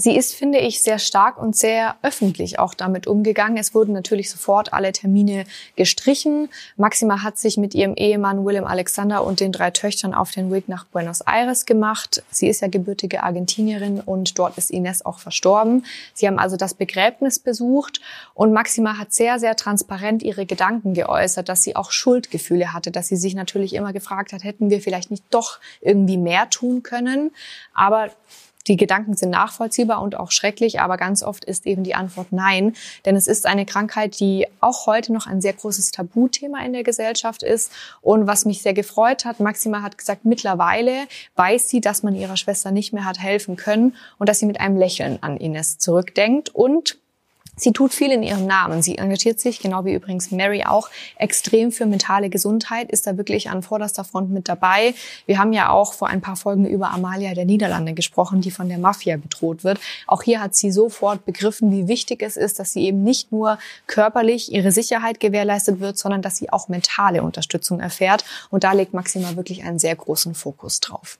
Sie 0.00 0.16
ist, 0.16 0.32
finde 0.32 0.60
ich, 0.60 0.80
sehr 0.80 1.00
stark 1.00 1.38
und 1.38 1.56
sehr 1.56 1.96
öffentlich 2.02 2.60
auch 2.60 2.72
damit 2.72 3.08
umgegangen. 3.08 3.56
Es 3.56 3.74
wurden 3.74 3.92
natürlich 3.92 4.30
sofort 4.30 4.72
alle 4.72 4.92
Termine 4.92 5.44
gestrichen. 5.74 6.50
Maxima 6.76 7.24
hat 7.24 7.36
sich 7.36 7.56
mit 7.56 7.74
ihrem 7.74 7.94
Ehemann 7.96 8.46
Willem 8.46 8.64
Alexander 8.64 9.24
und 9.24 9.40
den 9.40 9.50
drei 9.50 9.72
Töchtern 9.72 10.14
auf 10.14 10.30
den 10.30 10.52
Weg 10.52 10.68
nach 10.68 10.84
Buenos 10.84 11.22
Aires 11.22 11.66
gemacht. 11.66 12.22
Sie 12.30 12.46
ist 12.46 12.62
ja 12.62 12.68
gebürtige 12.68 13.24
Argentinierin 13.24 14.00
und 14.00 14.38
dort 14.38 14.56
ist 14.56 14.70
Ines 14.70 15.04
auch 15.04 15.18
verstorben. 15.18 15.84
Sie 16.14 16.28
haben 16.28 16.38
also 16.38 16.56
das 16.56 16.74
Begräbnis 16.74 17.40
besucht 17.40 18.00
und 18.34 18.52
Maxima 18.52 18.98
hat 18.98 19.12
sehr, 19.12 19.40
sehr 19.40 19.56
transparent 19.56 20.22
ihre 20.22 20.46
Gedanken 20.46 20.94
geäußert, 20.94 21.48
dass 21.48 21.64
sie 21.64 21.74
auch 21.74 21.90
Schuldgefühle 21.90 22.72
hatte, 22.72 22.92
dass 22.92 23.08
sie 23.08 23.16
sich 23.16 23.34
natürlich 23.34 23.74
immer 23.74 23.92
gefragt 23.92 24.32
hat, 24.32 24.44
hätten 24.44 24.70
wir 24.70 24.80
vielleicht 24.80 25.10
nicht 25.10 25.24
doch 25.30 25.58
irgendwie 25.80 26.18
mehr 26.18 26.48
tun 26.50 26.84
können. 26.84 27.32
Aber 27.74 28.10
die 28.68 28.76
Gedanken 28.76 29.16
sind 29.16 29.30
nachvollziehbar 29.30 30.02
und 30.02 30.16
auch 30.16 30.30
schrecklich, 30.30 30.80
aber 30.80 30.96
ganz 30.96 31.22
oft 31.22 31.44
ist 31.44 31.66
eben 31.66 31.82
die 31.82 31.94
Antwort 31.94 32.28
nein. 32.30 32.74
Denn 33.04 33.16
es 33.16 33.26
ist 33.26 33.46
eine 33.46 33.66
Krankheit, 33.66 34.20
die 34.20 34.46
auch 34.60 34.86
heute 34.86 35.12
noch 35.12 35.26
ein 35.26 35.40
sehr 35.40 35.54
großes 35.54 35.90
Tabuthema 35.90 36.64
in 36.64 36.72
der 36.72 36.84
Gesellschaft 36.84 37.42
ist. 37.42 37.72
Und 38.00 38.26
was 38.26 38.44
mich 38.44 38.62
sehr 38.62 38.74
gefreut 38.74 39.24
hat, 39.24 39.40
Maxima 39.40 39.82
hat 39.82 39.98
gesagt, 39.98 40.24
mittlerweile 40.24 41.06
weiß 41.36 41.68
sie, 41.68 41.80
dass 41.80 42.02
man 42.02 42.14
ihrer 42.14 42.36
Schwester 42.36 42.70
nicht 42.70 42.92
mehr 42.92 43.04
hat 43.04 43.18
helfen 43.18 43.56
können 43.56 43.96
und 44.18 44.28
dass 44.28 44.38
sie 44.38 44.46
mit 44.46 44.60
einem 44.60 44.76
Lächeln 44.76 45.18
an 45.22 45.36
Ines 45.36 45.78
zurückdenkt 45.78 46.54
und 46.54 46.98
Sie 47.58 47.72
tut 47.72 47.92
viel 47.92 48.12
in 48.12 48.22
ihrem 48.22 48.46
Namen. 48.46 48.82
Sie 48.82 48.98
engagiert 48.98 49.40
sich, 49.40 49.60
genau 49.60 49.84
wie 49.84 49.92
übrigens 49.92 50.30
Mary 50.30 50.64
auch, 50.64 50.88
extrem 51.16 51.72
für 51.72 51.86
mentale 51.86 52.30
Gesundheit, 52.30 52.90
ist 52.90 53.06
da 53.06 53.16
wirklich 53.16 53.50
an 53.50 53.62
vorderster 53.62 54.04
Front 54.04 54.30
mit 54.30 54.48
dabei. 54.48 54.94
Wir 55.26 55.38
haben 55.38 55.52
ja 55.52 55.70
auch 55.70 55.92
vor 55.92 56.08
ein 56.08 56.20
paar 56.20 56.36
Folgen 56.36 56.66
über 56.66 56.90
Amalia 56.90 57.34
der 57.34 57.44
Niederlande 57.44 57.94
gesprochen, 57.94 58.40
die 58.40 58.50
von 58.50 58.68
der 58.68 58.78
Mafia 58.78 59.16
bedroht 59.16 59.64
wird. 59.64 59.80
Auch 60.06 60.22
hier 60.22 60.40
hat 60.40 60.54
sie 60.54 60.70
sofort 60.70 61.24
begriffen, 61.24 61.72
wie 61.72 61.88
wichtig 61.88 62.22
es 62.22 62.36
ist, 62.36 62.58
dass 62.58 62.72
sie 62.72 62.84
eben 62.84 63.02
nicht 63.02 63.32
nur 63.32 63.58
körperlich 63.86 64.52
ihre 64.52 64.72
Sicherheit 64.72 65.20
gewährleistet 65.20 65.80
wird, 65.80 65.98
sondern 65.98 66.22
dass 66.22 66.36
sie 66.36 66.50
auch 66.50 66.68
mentale 66.68 67.22
Unterstützung 67.22 67.80
erfährt. 67.80 68.24
Und 68.50 68.64
da 68.64 68.72
legt 68.72 68.94
Maxima 68.94 69.36
wirklich 69.36 69.64
einen 69.64 69.78
sehr 69.78 69.96
großen 69.96 70.34
Fokus 70.34 70.80
drauf. 70.80 71.18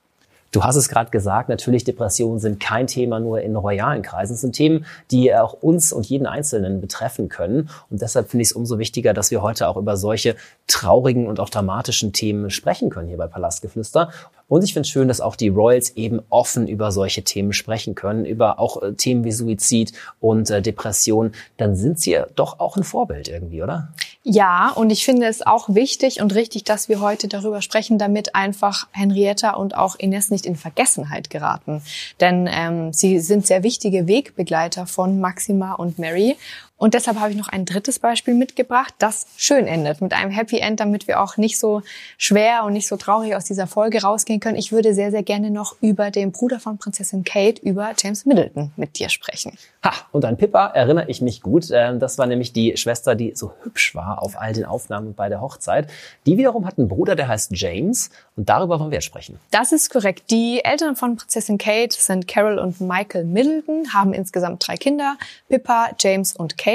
Du 0.51 0.65
hast 0.65 0.77
es 0.77 0.89
gerade 0.89 1.11
gesagt, 1.11 1.49
natürlich 1.49 1.85
Depressionen 1.85 2.39
sind 2.39 2.59
kein 2.59 2.87
Thema 2.87 3.21
nur 3.21 3.41
in 3.43 3.55
royalen 3.55 4.03
Kreisen. 4.03 4.35
Es 4.35 4.41
sind 4.41 4.55
Themen, 4.55 4.87
die 5.11 5.35
auch 5.35 5.53
uns 5.53 5.93
und 5.93 6.07
jeden 6.07 6.27
Einzelnen 6.27 6.81
betreffen 6.81 7.29
können. 7.29 7.69
Und 7.91 8.01
deshalb 8.01 8.31
finde 8.31 8.43
ich 8.43 8.49
es 8.49 8.53
umso 8.53 8.79
wichtiger, 8.79 9.13
dass 9.13 9.31
wir 9.31 9.43
heute 9.43 9.69
auch 9.69 9.77
über 9.77 9.97
solche 9.97 10.37
traurigen 10.67 11.27
und 11.27 11.39
auch 11.39 11.51
dramatischen 11.51 12.13
Themen 12.13 12.51
sprechen 12.51 12.89
können 12.89 13.09
hier 13.09 13.19
bei 13.19 13.27
Palastgeflüster. 13.27 14.11
Und 14.49 14.65
ich 14.65 14.73
finde 14.73 14.87
es 14.87 14.91
schön, 14.91 15.09
dass 15.09 15.21
auch 15.21 15.37
die 15.37 15.49
Royals 15.49 15.91
eben 15.91 16.21
offen 16.31 16.69
über 16.69 16.91
solche 16.91 17.23
Themen 17.23 17.53
sprechen 17.53 17.95
können, 17.95 18.25
über 18.25 18.59
auch 18.59 18.83
äh, 18.83 18.95
Themen 18.95 19.25
wie 19.25 19.33
Suizid 19.33 19.93
und 20.21 20.51
äh, 20.51 20.63
Depression. 20.63 21.33
Dann 21.59 21.77
sind 21.77 22.01
sie 22.01 22.19
doch 22.35 22.59
auch 22.59 22.77
ein 22.77 22.85
Vorbild 22.85 23.29
irgendwie, 23.29 23.63
oder? 23.63 23.93
Ja, 24.25 24.71
und 24.75 24.91
ich 24.91 25.05
finde 25.05 25.27
es 25.27 25.47
auch 25.47 25.69
wichtig 25.69 26.21
und 26.21 26.35
richtig, 26.35 26.65
dass 26.65 26.89
wir 26.89 27.01
heute 27.01 27.29
darüber 27.29 27.63
sprechen, 27.63 27.99
damit 27.99 28.35
einfach 28.35 28.87
Henrietta 28.91 29.53
und 29.53 29.77
auch 29.77 29.97
Ines 29.99 30.31
nicht 30.31 30.45
in 30.45 30.57
Vergessenheit 30.57 31.31
geraten. 31.31 31.83
Denn 32.21 32.49
ähm, 32.51 32.93
sie 32.93 33.21
sind 33.21 33.47
sehr 33.47 33.63
wichtige 33.63 34.07
Wegbegleiter 34.07 34.87
von 34.87 35.21
Maxima 35.21 35.75
und 35.75 35.99
Mary. 35.99 36.37
Und 36.79 36.95
deshalb 36.95 37.19
habe 37.19 37.33
ich 37.33 37.37
noch 37.37 37.49
ein 37.49 37.65
drittes 37.65 37.99
Beispiel 37.99 38.35
mitgebracht, 38.35 38.95
das 38.99 39.27
schön 39.37 39.67
endet, 39.67 40.01
mit 40.01 40.13
einem 40.13 40.31
Happy 40.31 40.61
End, 40.61 40.79
damit 40.79 41.09
wir 41.09 41.21
auch 41.21 41.37
nicht 41.37 41.59
so 41.59 41.83
schwer 42.17 42.63
und 42.65 42.73
nicht 42.73 42.87
so 42.87 42.97
traurig 42.97 43.35
aus 43.35 43.45
dieser 43.45 43.67
Folge 43.67 44.03
rausgehen 44.03 44.39
können. 44.39 44.57
Ich 44.57 44.71
würde 44.71 44.95
sehr, 44.95 45.11
sehr 45.11 45.25
gerne 45.25 45.51
noch 45.51 45.75
über 45.81 46.13
den 46.13 46.31
Bruder 46.31 46.61
von 46.61 46.79
Prinzessin 46.79 47.25
Kate, 47.25 47.61
über 47.63 47.91
James 48.01 48.25
Middleton 48.27 48.71
mit 48.77 49.01
dir 49.01 49.09
sprechen. 49.09 49.59
Ha, 49.85 49.93
und 50.13 50.25
an 50.25 50.37
Pippa 50.37 50.69
erinnere 50.69 51.09
ich 51.09 51.21
mich 51.21 51.43
gut. 51.43 51.69
Ähm, 51.73 51.99
das 51.99 52.17
war 52.17 52.27
nämlich 52.27 52.53
die 52.53 52.77
Schwester, 52.77 53.17
die 53.17 53.33
so 53.35 53.53
hübsch 53.65 53.97
war 53.97 54.23
auf 54.23 54.41
all 54.41 54.53
den 54.53 54.65
Aufnahmen 54.65 55.15
bei 55.15 55.29
der 55.29 55.41
Hochzeit. 55.41 55.91
Die 56.27 56.39
wiederum 56.39 56.65
hat 56.65 56.79
einen 56.79 56.87
Bruder, 56.87 57.17
der 57.17 57.27
heißt 57.27 57.51
James. 57.55 58.11
Und 58.37 58.49
darüber 58.49 58.79
wollen 58.79 58.93
wir 58.93 59.01
sprechen. 59.01 59.41
Das 59.51 59.73
ist 59.73 59.91
korrekt. 59.91 60.31
Die 60.31 60.65
Eltern 60.65 60.95
von 60.95 61.17
Prinzessin 61.17 61.59
Kate 61.59 61.97
sind 61.99 62.29
Carol 62.29 62.61
und 62.61 62.81
Michael 62.81 63.25
Middleton, 63.25 63.93
haben 63.93 64.13
insgesamt 64.13 64.65
drei 64.65 64.77
Kinder. 64.77 65.17
Pippa, 65.49 65.89
James 65.99 66.37
und 66.37 66.57
Kate. 66.57 66.68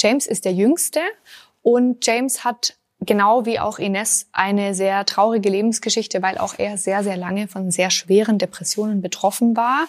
James 0.00 0.26
ist 0.26 0.44
der 0.44 0.52
jüngste. 0.52 1.00
Und 1.62 2.06
James 2.06 2.44
hat 2.44 2.74
genau 3.00 3.46
wie 3.46 3.60
auch 3.60 3.78
Ines 3.78 4.28
eine 4.32 4.74
sehr 4.74 5.04
traurige 5.06 5.48
Lebensgeschichte, 5.48 6.22
weil 6.22 6.38
auch 6.38 6.54
er 6.58 6.76
sehr, 6.78 7.04
sehr 7.04 7.16
lange 7.16 7.48
von 7.48 7.70
sehr 7.70 7.90
schweren 7.90 8.38
Depressionen 8.38 9.00
betroffen 9.00 9.56
war 9.56 9.86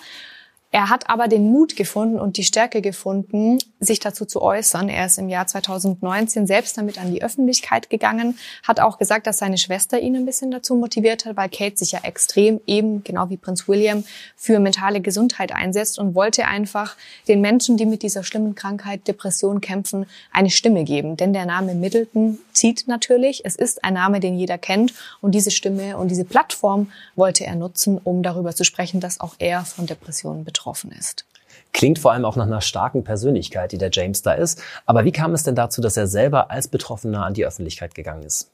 er 0.72 0.92
hat 0.92 1.10
aber 1.10 1.28
den 1.28 1.52
Mut 1.52 1.76
gefunden 1.76 2.20
und 2.20 2.38
die 2.38 2.44
Stärke 2.44 2.82
gefunden, 2.82 3.58
sich 3.80 4.00
dazu 4.00 4.26
zu 4.26 4.40
äußern. 4.40 4.88
Er 4.88 5.08
ist 5.08 5.18
im 5.18 5.28
Jahr 5.28 5.48
2019 5.48 6.46
selbst 6.46 6.78
damit 6.78 7.00
an 7.00 7.12
die 7.12 7.24
Öffentlichkeit 7.24 7.90
gegangen, 7.90 8.38
hat 8.62 8.80
auch 8.80 9.00
gesagt, 9.00 9.26
dass 9.26 9.40
seine 9.40 9.58
Schwester 9.58 10.00
ihn 10.00 10.16
ein 10.16 10.28
bisschen 10.28 10.52
dazu 10.52 10.76
motiviert 10.76 11.26
hat, 11.26 11.38
weil 11.38 11.50
Kate 11.50 11.76
sich 11.76 11.94
ja 11.94 12.02
extrem 12.04 12.62
eben, 12.68 13.04
genau 13.04 13.32
wie 13.32 13.38
Prinz 13.38 13.68
William, 13.68 14.04
für 14.36 14.60
mentale 14.60 15.02
Gesundheit 15.02 15.52
einsetzt 15.52 15.98
und 15.98 16.14
wollte 16.14 16.46
einfach 16.46 16.96
den 17.28 17.42
Menschen, 17.42 17.76
die 17.78 17.88
mit 17.88 18.04
dieser 18.04 18.24
schlimmen 18.24 18.54
Krankheit 18.54 19.08
Depression 19.08 19.62
kämpfen, 19.62 20.06
eine 20.32 20.52
Stimme 20.52 20.84
geben. 20.84 21.18
Denn 21.18 21.34
der 21.34 21.48
Name 21.48 21.74
Middleton 21.74 22.38
zieht 22.54 22.88
natürlich. 22.88 23.44
Es 23.44 23.56
ist 23.56 23.84
ein 23.84 23.96
Name, 23.96 24.20
den 24.20 24.38
jeder 24.38 24.60
kennt 24.60 24.94
und 25.20 25.34
diese 25.34 25.50
Stimme 25.50 25.98
und 25.98 26.12
diese 26.12 26.26
Plattform 26.26 26.92
wollte 27.16 27.44
er 27.44 27.56
nutzen, 27.56 28.00
um 28.04 28.22
darüber 28.22 28.54
zu 28.54 28.64
sprechen, 28.64 29.00
dass 29.00 29.20
auch 29.20 29.34
er 29.40 29.66
von 29.66 29.88
Depressionen 29.88 30.46
betroffen 30.46 30.59
betroffen 30.60 30.92
ist. 30.92 31.26
Klingt 31.72 32.00
vor 32.00 32.12
allem 32.12 32.26
auch 32.26 32.36
nach 32.36 32.48
einer 32.48 32.62
starken 32.62 33.04
Persönlichkeit, 33.04 33.72
die 33.72 33.78
der 33.78 33.92
James 33.92 34.22
da 34.22 34.34
ist. 34.34 34.62
Aber 34.86 35.06
wie 35.06 35.12
kam 35.12 35.34
es 35.34 35.44
denn 35.44 35.56
dazu, 35.56 35.82
dass 35.82 35.98
er 35.98 36.08
selber 36.08 36.52
als 36.52 36.68
Betroffener 36.68 37.26
an 37.26 37.34
die 37.34 37.46
Öffentlichkeit 37.46 37.96
gegangen 37.96 38.24
ist? 38.24 38.52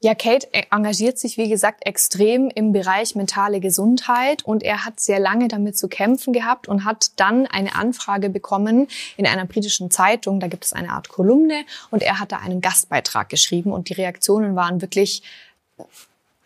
Ja, 0.00 0.14
Kate 0.14 0.48
engagiert 0.70 1.18
sich, 1.18 1.38
wie 1.38 1.48
gesagt, 1.48 1.86
extrem 1.86 2.50
im 2.54 2.72
Bereich 2.72 3.14
mentale 3.14 3.60
Gesundheit 3.60 4.44
und 4.44 4.62
er 4.62 4.84
hat 4.84 5.00
sehr 5.00 5.18
lange 5.18 5.48
damit 5.48 5.78
zu 5.78 5.88
kämpfen 5.88 6.32
gehabt 6.34 6.68
und 6.68 6.84
hat 6.84 7.12
dann 7.16 7.46
eine 7.46 7.74
Anfrage 7.74 8.28
bekommen 8.28 8.88
in 9.16 9.26
einer 9.26 9.46
britischen 9.46 9.90
Zeitung. 9.90 10.40
Da 10.40 10.48
gibt 10.48 10.64
es 10.64 10.74
eine 10.74 10.90
Art 10.90 11.08
Kolumne 11.08 11.64
und 11.90 12.02
er 12.02 12.20
hat 12.20 12.32
da 12.32 12.38
einen 12.38 12.60
Gastbeitrag 12.60 13.30
geschrieben 13.30 13.72
und 13.72 13.88
die 13.88 13.94
Reaktionen 13.94 14.56
waren 14.56 14.82
wirklich 14.82 15.22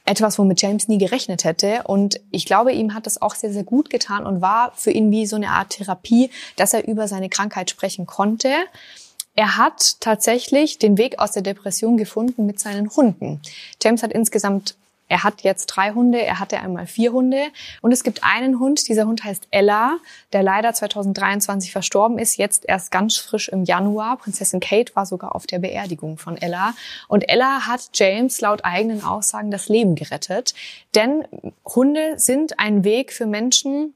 etwas, 0.09 0.39
womit 0.39 0.63
James 0.63 0.89
nie 0.89 0.99
gerechnet 0.99 1.45
hätte. 1.45 1.83
Und 1.85 2.21
ich 2.31 2.47
glaube, 2.47 2.73
ihm 2.73 2.95
hat 2.95 3.07
das 3.07 3.21
auch 3.21 3.35
sehr, 3.35 3.53
sehr 3.53 3.65
gut 3.65 3.91
getan 3.91 4.27
und 4.27 4.41
war 4.41 4.73
für 4.75 4.91
ihn 4.91 5.11
wie 5.11 5.27
so 5.27 5.37
eine 5.37 5.51
Art 5.51 5.71
Therapie, 5.71 6.31
dass 6.57 6.73
er 6.73 6.89
über 6.89 7.07
seine 7.09 7.29
Krankheit 7.29 7.71
sprechen 7.71 8.07
konnte. 8.07 8.51
Er 9.35 9.57
hat 9.57 10.01
tatsächlich 10.01 10.79
den 10.79 10.99
Weg 10.99 11.19
aus 11.19 11.33
der 11.33 11.43
Depression 11.43 11.97
gefunden 11.97 12.47
mit 12.47 12.59
seinen 12.59 12.91
Hunden. 12.91 13.41
James 13.83 14.03
hat 14.03 14.13
insgesamt 14.13 14.75
er 15.09 15.25
hat 15.25 15.43
jetzt 15.43 15.67
drei 15.67 15.93
Hunde, 15.93 16.23
er 16.25 16.39
hatte 16.39 16.61
einmal 16.61 16.87
vier 16.87 17.13
Hunde. 17.13 17.49
Und 17.81 17.93
es 17.93 18.05
gibt 18.05 18.25
einen 18.25 18.59
Hund, 18.59 18.89
dieser 18.89 19.07
Hund 19.07 19.25
heißt 19.25 19.49
Ella, 19.51 19.99
der 20.33 20.43
leider 20.43 20.73
2023 20.73 21.73
verstorben 21.73 22.19
ist, 22.19 22.37
jetzt 22.37 22.65
erst 22.67 22.91
ganz 22.91 23.17
frisch 23.17 23.49
im 23.49 23.65
Januar. 23.65 24.19
Prinzessin 24.19 24.61
Kate 24.61 24.95
war 24.95 25.07
sogar 25.07 25.35
auf 25.35 25.47
der 25.47 25.59
Beerdigung 25.59 26.19
von 26.19 26.37
Ella. 26.37 26.75
Und 27.09 27.29
Ella 27.29 27.67
hat 27.67 27.91
James 27.95 28.41
laut 28.41 28.65
eigenen 28.65 29.03
Aussagen 29.03 29.51
das 29.51 29.69
Leben 29.69 29.95
gerettet, 29.95 30.55
denn 30.95 31.25
Hunde 31.65 32.19
sind 32.19 32.59
ein 32.59 32.85
Weg 32.85 33.13
für 33.13 33.27
Menschen, 33.27 33.95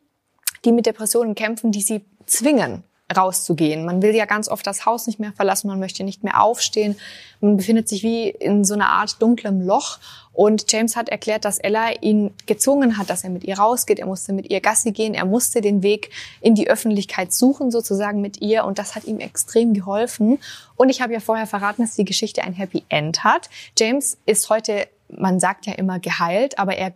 die 0.64 0.73
mit 0.73 0.87
Depressionen 0.87 1.35
kämpfen, 1.35 1.73
die 1.73 1.83
sie 1.83 2.04
zwingen, 2.26 2.85
rauszugehen. 3.12 3.85
Man 3.85 4.02
will 4.02 4.14
ja 4.14 4.25
ganz 4.25 4.49
oft 4.49 4.66
das 4.66 4.87
Haus 4.87 5.07
nicht 5.07 5.21
mehr 5.21 5.33
verlassen, 5.33 5.69
man 5.69 5.78
möchte 5.78 6.04
nicht 6.04 6.25
mehr 6.25 6.42
aufstehen. 6.42 6.97
Man 7.40 7.57
befindet 7.57 7.88
sich 7.88 8.02
wie 8.02 8.28
in 8.28 8.64
so 8.64 8.75
einer 8.75 8.88
Art 8.88 9.21
dunklem 9.21 9.61
Loch. 9.66 9.99
Und 10.33 10.71
James 10.73 10.97
hat 10.97 11.09
erklärt, 11.09 11.45
dass 11.45 11.59
Ella 11.59 11.90
ihn 12.00 12.33
gezwungen 12.47 12.97
hat, 12.97 13.11
dass 13.11 13.25
er 13.25 13.31
mit 13.31 13.45
ihr 13.45 13.59
rausgeht. 13.59 13.99
Er 13.99 14.07
musste 14.07 14.33
mit 14.33 14.50
ihr 14.50 14.61
Gassi 14.61 14.92
gehen. 14.92 15.14
Er 15.14 15.26
musste 15.26 15.61
den 15.61 15.83
Weg 15.83 16.11
in 16.40 16.54
die 16.54 16.71
Öffentlichkeit 16.71 17.33
suchen, 17.33 17.71
sozusagen 17.71 18.21
mit 18.21 18.40
ihr. 18.40 18.64
Und 18.64 18.78
das 18.78 18.95
hat 18.95 19.04
ihm 19.04 19.21
extrem 19.21 19.75
geholfen. 19.75 20.38
Und 20.76 20.88
ich 20.88 21.02
habe 21.02 21.12
ja 21.12 21.21
vorher 21.21 21.47
verraten, 21.47 21.83
dass 21.83 21.97
die 21.97 22.04
Geschichte 22.04 22.42
ein 22.42 22.54
Happy 22.54 22.85
End 22.88 23.25
hat. 23.25 23.50
James 23.76 24.16
ist 24.25 24.49
heute 24.49 24.88
man 25.16 25.40
sagt 25.40 25.66
ja 25.66 25.75
immer 25.75 26.00
geheilt, 26.00 26.59
aber 26.59 26.76
er 26.76 26.92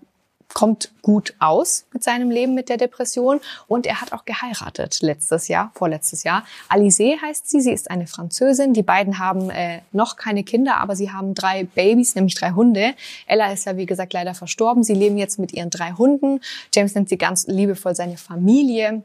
kommt 0.54 0.92
gut 1.02 1.34
aus 1.38 1.86
mit 1.92 2.02
seinem 2.02 2.30
Leben 2.30 2.54
mit 2.54 2.68
der 2.68 2.76
Depression 2.76 3.40
und 3.66 3.86
er 3.86 4.00
hat 4.00 4.12
auch 4.12 4.24
geheiratet 4.24 4.98
letztes 5.02 5.48
Jahr, 5.48 5.70
vorletztes 5.74 6.24
Jahr. 6.24 6.44
Alizé 6.68 7.20
heißt 7.20 7.48
sie, 7.48 7.60
sie 7.60 7.72
ist 7.72 7.90
eine 7.90 8.06
Französin. 8.06 8.72
Die 8.72 8.82
beiden 8.82 9.18
haben 9.18 9.50
äh, 9.50 9.82
noch 9.92 10.16
keine 10.16 10.44
Kinder, 10.44 10.78
aber 10.78 10.96
sie 10.96 11.12
haben 11.12 11.34
drei 11.34 11.64
Babys, 11.64 12.14
nämlich 12.14 12.34
drei 12.34 12.52
Hunde. 12.52 12.94
Ella 13.26 13.52
ist 13.52 13.66
ja 13.66 13.76
wie 13.76 13.86
gesagt 13.86 14.12
leider 14.12 14.34
verstorben. 14.34 14.82
Sie 14.82 14.94
leben 14.94 15.18
jetzt 15.18 15.38
mit 15.38 15.52
ihren 15.52 15.70
drei 15.70 15.92
Hunden. 15.92 16.40
James 16.74 16.94
nennt 16.94 17.08
sie 17.08 17.18
ganz 17.18 17.46
liebevoll 17.46 17.94
seine 17.94 18.16
Familie. 18.16 19.02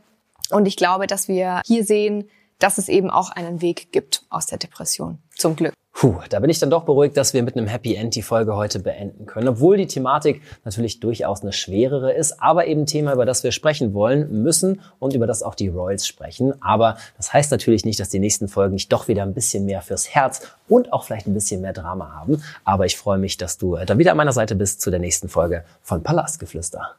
Und 0.51 0.65
ich 0.67 0.75
glaube, 0.75 1.07
dass 1.07 1.27
wir 1.27 1.61
hier 1.65 1.83
sehen, 1.83 2.29
dass 2.59 2.77
es 2.77 2.89
eben 2.89 3.09
auch 3.09 3.31
einen 3.31 3.61
Weg 3.61 3.91
gibt 3.91 4.23
aus 4.29 4.45
der 4.45 4.57
Depression. 4.57 5.17
Zum 5.35 5.55
Glück. 5.55 5.73
Puh, 6.01 6.15
da 6.29 6.39
bin 6.39 6.49
ich 6.49 6.57
dann 6.57 6.71
doch 6.71 6.85
beruhigt, 6.85 7.15
dass 7.15 7.35
wir 7.35 7.43
mit 7.43 7.55
einem 7.55 7.67
Happy 7.67 7.93
End 7.93 8.15
die 8.15 8.23
Folge 8.23 8.55
heute 8.55 8.79
beenden 8.79 9.27
können. 9.27 9.47
Obwohl 9.47 9.77
die 9.77 9.85
Thematik 9.85 10.41
natürlich 10.65 10.99
durchaus 10.99 11.43
eine 11.43 11.53
schwerere 11.53 12.11
ist, 12.11 12.41
aber 12.41 12.65
eben 12.65 12.87
Thema, 12.87 13.13
über 13.13 13.27
das 13.27 13.43
wir 13.43 13.51
sprechen 13.51 13.93
wollen, 13.93 14.41
müssen 14.41 14.81
und 14.97 15.13
über 15.13 15.27
das 15.27 15.43
auch 15.43 15.53
die 15.53 15.67
Royals 15.67 16.07
sprechen. 16.07 16.59
Aber 16.59 16.97
das 17.17 17.31
heißt 17.33 17.51
natürlich 17.51 17.85
nicht, 17.85 17.99
dass 17.99 18.09
die 18.09 18.17
nächsten 18.17 18.47
Folgen 18.47 18.73
nicht 18.73 18.91
doch 18.91 19.09
wieder 19.09 19.21
ein 19.21 19.35
bisschen 19.35 19.65
mehr 19.65 19.83
fürs 19.83 20.09
Herz 20.09 20.41
und 20.67 20.91
auch 20.91 21.03
vielleicht 21.03 21.27
ein 21.27 21.35
bisschen 21.35 21.61
mehr 21.61 21.73
Drama 21.73 22.15
haben. 22.15 22.41
Aber 22.63 22.87
ich 22.87 22.97
freue 22.97 23.19
mich, 23.19 23.37
dass 23.37 23.59
du 23.59 23.75
äh, 23.75 23.85
dann 23.85 23.99
wieder 23.99 24.09
an 24.09 24.17
meiner 24.17 24.33
Seite 24.33 24.55
bist 24.55 24.81
zu 24.81 24.89
der 24.89 24.99
nächsten 24.99 25.29
Folge 25.29 25.65
von 25.83 26.01
Palastgeflüster. 26.01 26.95